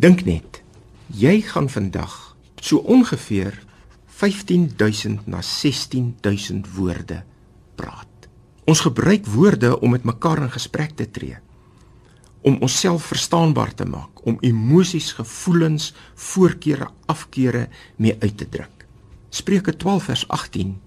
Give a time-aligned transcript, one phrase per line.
[0.00, 0.62] Dink net,
[1.12, 2.12] jy gaan vandag
[2.64, 3.52] so ongeveer
[4.20, 7.18] 15000 na 16000 woorde
[7.76, 8.28] praat.
[8.64, 11.36] Ons gebruik woorde om met mekaar in gesprek te tree,
[12.40, 18.86] om onsself verstaanbaar te maak, om emosies, gevoelens, voorkeure, afkeure mee uit te druk.
[19.28, 20.78] Spreuke 12 vers 18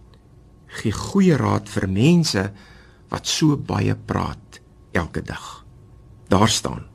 [0.79, 2.47] gee goeie raad vir mense
[3.13, 4.57] wat so baie praat
[4.91, 5.61] elke dag.
[6.33, 6.87] Daar staan: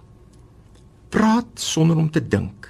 [1.08, 2.68] Praat sonder om te dink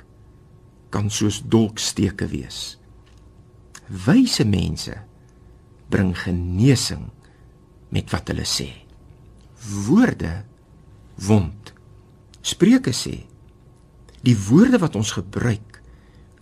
[0.94, 2.78] kan soos dolksteke wees.
[3.88, 4.94] Wyse mense
[5.88, 7.08] bring genesing
[7.94, 8.68] met wat hulle sê.
[9.86, 10.44] Woorde
[11.26, 11.72] wond.
[12.40, 13.16] Spreuke sê
[14.22, 15.78] die woorde wat ons gebruik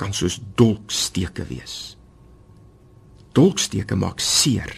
[0.01, 1.97] kan soos dolksteke wees.
[3.37, 4.73] Dolksteke maak seer.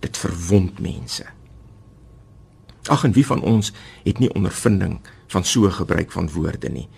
[0.00, 1.24] Dit verwond mense.
[2.88, 3.72] Ag en wie van ons
[4.04, 4.98] het nie ondervinding
[5.32, 6.88] van so gebruik van woorde nie.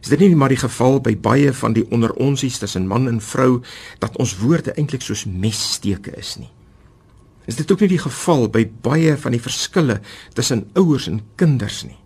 [0.00, 3.20] Is dit nie maar die geval by baie van die onder onsies tussen man en
[3.20, 3.60] vrou
[3.98, 6.50] dat ons woorde eintlik soos messteke is nie?
[7.50, 10.00] Is dit ook nie die geval by baie van die verskille
[10.34, 11.98] tussen ouers en kinders nie?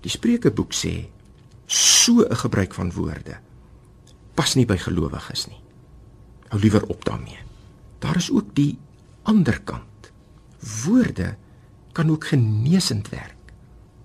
[0.00, 1.08] Die Spreukeboek sê
[1.66, 3.40] so 'n gebruik van woorde
[4.36, 5.60] pas nie by gelowiges nie.
[6.52, 7.40] Hou liewer op daarmee.
[7.98, 8.78] Daar is ook die
[9.22, 10.12] ander kant.
[10.84, 11.36] Woorde
[11.96, 13.34] kan ook genesend werk.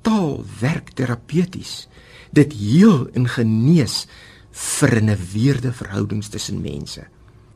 [0.02, 1.88] Taal werk terapeuties.
[2.32, 4.06] Dit heel en genees
[4.52, 7.04] verneweerde verhoudings tussen mense.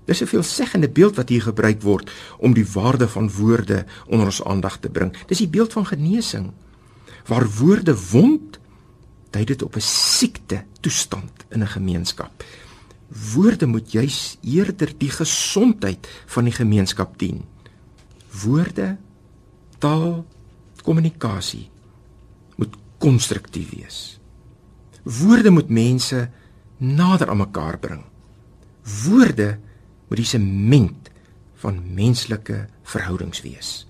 [0.06, 4.44] Dis 'n veelzeggende beeld wat hier gebruik word om die waarde van woorde onder ons
[4.44, 5.16] aandag te bring.
[5.28, 6.52] Dis die beeld van genesing.
[7.26, 8.60] Waar woorde wond,
[9.30, 12.44] dui dit op 'n siekte toestand in 'n gemeenskap.
[13.34, 17.44] Woorde moet juis eerder die gesondheid van die gemeenskap dien.
[18.44, 18.98] Woorde,
[19.80, 20.26] taal,
[20.84, 21.70] kommunikasie
[22.60, 24.00] moet konstruktief wees.
[25.04, 26.30] Woorde moet mense
[26.78, 28.04] nader aan mekaar bring.
[29.06, 29.58] Woorde
[30.08, 31.10] moet die sement
[31.62, 33.88] van menslike verhoudings wees.